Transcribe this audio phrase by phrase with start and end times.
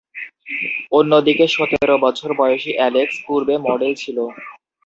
[0.91, 4.17] অন্যদিকে সতের বছর বয়সী অ্যালেক্স পূর্বে মডেল ছিল।